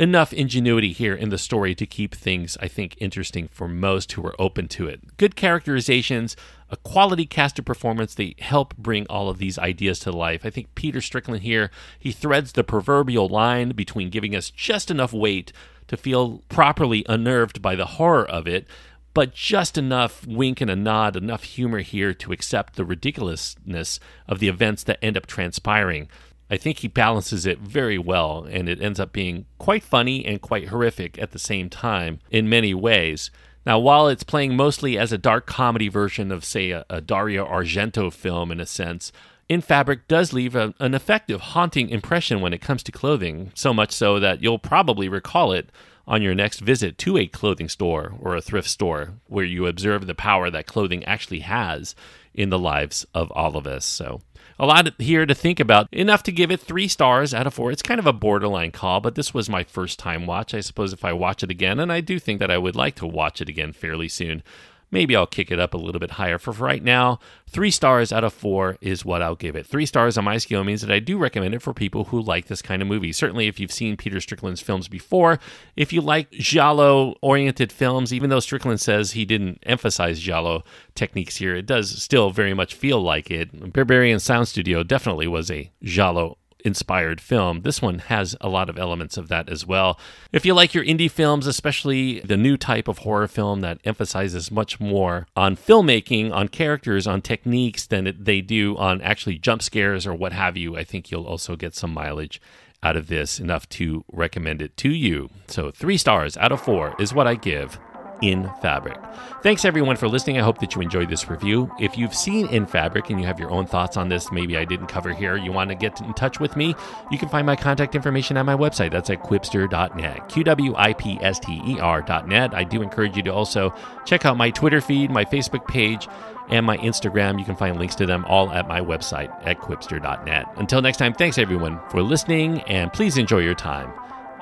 enough 0.00 0.32
ingenuity 0.32 0.92
here 0.92 1.14
in 1.14 1.28
the 1.28 1.36
story 1.36 1.74
to 1.74 1.84
keep 1.84 2.14
things, 2.14 2.56
I 2.58 2.68
think, 2.68 2.96
interesting 2.98 3.48
for 3.48 3.68
most 3.68 4.10
who 4.12 4.26
are 4.26 4.34
open 4.38 4.66
to 4.68 4.88
it. 4.88 5.18
Good 5.18 5.36
characterizations, 5.36 6.36
a 6.70 6.78
quality 6.78 7.26
cast 7.26 7.58
of 7.58 7.66
performance, 7.66 8.14
they 8.14 8.34
help 8.38 8.74
bring 8.78 9.06
all 9.08 9.28
of 9.28 9.36
these 9.36 9.58
ideas 9.58 9.98
to 10.00 10.10
life. 10.10 10.46
I 10.46 10.50
think 10.50 10.74
Peter 10.74 11.02
Strickland 11.02 11.42
here, 11.42 11.70
he 11.98 12.12
threads 12.12 12.52
the 12.52 12.64
proverbial 12.64 13.28
line 13.28 13.72
between 13.72 14.08
giving 14.08 14.34
us 14.34 14.48
just 14.48 14.90
enough 14.90 15.12
weight 15.12 15.52
to 15.88 15.98
feel 15.98 16.42
properly 16.48 17.04
unnerved 17.06 17.60
by 17.60 17.76
the 17.76 17.84
horror 17.84 18.24
of 18.24 18.48
it, 18.48 18.66
but 19.12 19.34
just 19.34 19.76
enough 19.76 20.26
wink 20.26 20.62
and 20.62 20.70
a 20.70 20.76
nod, 20.76 21.14
enough 21.14 21.42
humor 21.42 21.80
here 21.80 22.14
to 22.14 22.32
accept 22.32 22.76
the 22.76 22.86
ridiculousness 22.86 24.00
of 24.26 24.38
the 24.38 24.48
events 24.48 24.82
that 24.84 24.98
end 25.02 25.18
up 25.18 25.26
transpiring. 25.26 26.08
I 26.50 26.56
think 26.56 26.78
he 26.78 26.88
balances 26.88 27.46
it 27.46 27.60
very 27.60 27.96
well, 27.96 28.44
and 28.50 28.68
it 28.68 28.82
ends 28.82 28.98
up 28.98 29.12
being 29.12 29.46
quite 29.58 29.84
funny 29.84 30.26
and 30.26 30.40
quite 30.40 30.68
horrific 30.68 31.16
at 31.18 31.30
the 31.30 31.38
same 31.38 31.70
time 31.70 32.18
in 32.30 32.48
many 32.48 32.74
ways. 32.74 33.30
Now, 33.64 33.78
while 33.78 34.08
it's 34.08 34.24
playing 34.24 34.56
mostly 34.56 34.98
as 34.98 35.12
a 35.12 35.18
dark 35.18 35.46
comedy 35.46 35.88
version 35.88 36.32
of, 36.32 36.44
say, 36.44 36.70
a, 36.70 36.84
a 36.90 37.00
Dario 37.00 37.46
Argento 37.46 38.12
film 38.12 38.50
in 38.50 38.58
a 38.58 38.66
sense, 38.66 39.12
In 39.50 39.60
Fabric 39.60 40.06
does 40.06 40.32
leave 40.32 40.54
a, 40.54 40.72
an 40.78 40.94
effective, 40.94 41.40
haunting 41.40 41.88
impression 41.88 42.40
when 42.40 42.52
it 42.52 42.60
comes 42.60 42.84
to 42.84 42.92
clothing, 42.92 43.50
so 43.56 43.74
much 43.74 43.90
so 43.90 44.20
that 44.20 44.40
you'll 44.40 44.60
probably 44.60 45.08
recall 45.08 45.50
it 45.52 45.70
on 46.06 46.22
your 46.22 46.36
next 46.36 46.60
visit 46.60 46.96
to 46.98 47.18
a 47.18 47.26
clothing 47.26 47.68
store 47.68 48.14
or 48.20 48.36
a 48.36 48.40
thrift 48.40 48.68
store 48.68 49.14
where 49.26 49.44
you 49.44 49.66
observe 49.66 50.06
the 50.06 50.14
power 50.14 50.50
that 50.50 50.66
clothing 50.66 51.04
actually 51.04 51.40
has 51.40 51.96
in 52.32 52.50
the 52.50 52.60
lives 52.60 53.04
of 53.12 53.32
all 53.32 53.56
of 53.56 53.66
us. 53.66 53.84
So, 53.84 54.20
a 54.60 54.66
lot 54.66 54.92
here 54.98 55.24
to 55.24 55.34
think 55.34 55.58
about. 55.58 55.88
Enough 55.90 56.22
to 56.24 56.32
give 56.32 56.50
it 56.50 56.60
three 56.60 56.86
stars 56.86 57.32
out 57.32 57.46
of 57.46 57.54
four. 57.54 57.72
It's 57.72 57.82
kind 57.82 57.98
of 57.98 58.06
a 58.06 58.12
borderline 58.12 58.72
call, 58.72 59.00
but 59.00 59.14
this 59.14 59.32
was 59.32 59.48
my 59.48 59.64
first 59.64 59.98
time 59.98 60.26
watch. 60.26 60.52
I 60.52 60.60
suppose 60.60 60.92
if 60.92 61.02
I 61.02 61.14
watch 61.14 61.42
it 61.42 61.50
again, 61.50 61.80
and 61.80 61.90
I 61.90 62.02
do 62.02 62.18
think 62.18 62.40
that 62.40 62.50
I 62.50 62.58
would 62.58 62.76
like 62.76 62.94
to 62.96 63.06
watch 63.06 63.40
it 63.40 63.48
again 63.48 63.72
fairly 63.72 64.06
soon, 64.06 64.42
maybe 64.90 65.14
I'll 65.14 65.26
kick 65.26 65.50
it 65.50 65.60
up 65.60 65.74
a 65.74 65.78
little 65.78 65.98
bit 65.98 66.12
higher. 66.12 66.38
For 66.38 66.52
right 66.52 66.82
now, 66.82 67.18
three 67.48 67.70
stars 67.70 68.12
out 68.12 68.24
of 68.24 68.32
four 68.32 68.76
is 68.80 69.04
what 69.04 69.22
I'll 69.22 69.36
give 69.36 69.56
it. 69.56 69.66
Three 69.66 69.86
stars 69.86 70.18
on 70.18 70.24
my 70.24 70.38
scale 70.38 70.64
means 70.64 70.80
that 70.82 70.90
I 70.90 70.98
do 70.98 71.18
recommend 71.18 71.54
it 71.54 71.62
for 71.62 71.72
people 71.72 72.04
who 72.04 72.20
like 72.20 72.46
this 72.46 72.62
kind 72.62 72.82
of 72.82 72.88
movie. 72.88 73.12
Certainly, 73.12 73.46
if 73.46 73.60
you've 73.60 73.72
seen 73.72 73.96
Peter 73.96 74.20
Strickland's 74.20 74.60
films 74.60 74.88
before, 74.88 75.38
if 75.76 75.92
you 75.92 76.00
like 76.00 76.30
giallo 76.32 77.14
oriented 77.22 77.72
films, 77.72 78.12
even 78.12 78.30
though 78.30 78.40
Strickland 78.40 78.80
says 78.80 79.12
he 79.12 79.24
didn't 79.24 79.58
emphasize 79.64 80.20
giallo 80.20 80.64
techniques 80.94 81.36
here, 81.36 81.54
it 81.54 81.66
does 81.66 82.02
still 82.02 82.30
very 82.30 82.54
much 82.54 82.74
feel 82.74 83.00
like 83.00 83.30
it. 83.30 83.52
Berberian 83.72 84.20
Sound 84.20 84.48
Studio 84.48 84.82
definitely 84.82 85.26
was 85.26 85.50
a 85.50 85.70
giallo 85.82 86.38
inspired 86.60 87.20
film. 87.20 87.62
This 87.62 87.82
one 87.82 87.98
has 88.00 88.36
a 88.40 88.48
lot 88.48 88.68
of 88.70 88.78
elements 88.78 89.16
of 89.16 89.28
that 89.28 89.48
as 89.48 89.66
well. 89.66 89.98
If 90.32 90.46
you 90.46 90.54
like 90.54 90.74
your 90.74 90.84
indie 90.84 91.10
films, 91.10 91.46
especially 91.46 92.20
the 92.20 92.36
new 92.36 92.56
type 92.56 92.88
of 92.88 92.98
horror 92.98 93.28
film 93.28 93.60
that 93.60 93.80
emphasizes 93.84 94.50
much 94.50 94.80
more 94.80 95.26
on 95.36 95.56
filmmaking, 95.56 96.32
on 96.32 96.48
characters, 96.48 97.06
on 97.06 97.22
techniques 97.22 97.86
than 97.86 98.16
they 98.18 98.40
do 98.40 98.76
on 98.76 99.00
actually 99.02 99.38
jump 99.38 99.62
scares 99.62 100.06
or 100.06 100.14
what 100.14 100.32
have 100.32 100.56
you, 100.56 100.76
I 100.76 100.84
think 100.84 101.10
you'll 101.10 101.26
also 101.26 101.56
get 101.56 101.74
some 101.74 101.92
mileage 101.92 102.40
out 102.82 102.96
of 102.96 103.08
this, 103.08 103.38
enough 103.38 103.68
to 103.68 104.04
recommend 104.10 104.62
it 104.62 104.76
to 104.78 104.90
you. 104.90 105.28
So, 105.48 105.70
three 105.70 105.98
stars 105.98 106.36
out 106.38 106.52
of 106.52 106.62
four 106.62 106.94
is 106.98 107.12
what 107.12 107.26
I 107.26 107.34
give 107.34 107.78
in 108.22 108.50
Fabric. 108.60 108.98
Thanks 109.42 109.64
everyone 109.64 109.96
for 109.96 110.08
listening. 110.08 110.38
I 110.38 110.42
hope 110.42 110.58
that 110.58 110.74
you 110.74 110.82
enjoyed 110.82 111.08
this 111.08 111.28
review. 111.28 111.70
If 111.78 111.96
you've 111.96 112.14
seen 112.14 112.46
In 112.48 112.66
Fabric 112.66 113.10
and 113.10 113.20
you 113.20 113.26
have 113.26 113.40
your 113.40 113.50
own 113.50 113.66
thoughts 113.66 113.96
on 113.96 114.08
this, 114.08 114.30
maybe 114.30 114.56
I 114.56 114.64
didn't 114.64 114.88
cover 114.88 115.12
here, 115.12 115.36
you 115.36 115.52
want 115.52 115.70
to 115.70 115.76
get 115.76 116.00
in 116.00 116.12
touch 116.14 116.40
with 116.40 116.56
me, 116.56 116.74
you 117.10 117.18
can 117.18 117.28
find 117.28 117.46
my 117.46 117.56
contact 117.56 117.94
information 117.94 118.36
at 118.36 118.44
my 118.44 118.54
website. 118.54 118.92
That's 118.92 119.10
at 119.10 119.22
qwipster.net. 119.22 120.28
Q 120.28 120.44
W 120.44 120.74
I 120.76 120.92
P 120.92 121.18
S 121.20 121.38
T 121.38 121.60
E 121.64 121.80
R.net. 121.80 122.54
I 122.54 122.64
do 122.64 122.82
encourage 122.82 123.16
you 123.16 123.22
to 123.24 123.32
also 123.32 123.74
check 124.04 124.26
out 124.26 124.36
my 124.36 124.50
Twitter 124.50 124.80
feed, 124.80 125.10
my 125.10 125.24
Facebook 125.24 125.66
page, 125.66 126.08
and 126.50 126.66
my 126.66 126.76
Instagram. 126.78 127.38
You 127.38 127.44
can 127.44 127.56
find 127.56 127.78
links 127.78 127.94
to 127.96 128.06
them 128.06 128.24
all 128.26 128.50
at 128.50 128.68
my 128.68 128.80
website 128.80 129.30
at 129.46 129.60
qwipster.net. 129.60 130.46
Until 130.56 130.82
next 130.82 130.98
time, 130.98 131.14
thanks 131.14 131.38
everyone 131.38 131.80
for 131.90 132.02
listening, 132.02 132.60
and 132.62 132.92
please 132.92 133.16
enjoy 133.16 133.38
your 133.38 133.54
time 133.54 133.92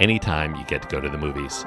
anytime 0.00 0.54
you 0.56 0.64
get 0.64 0.82
to 0.82 0.88
go 0.88 1.00
to 1.00 1.08
the 1.08 1.18
movies. 1.18 1.64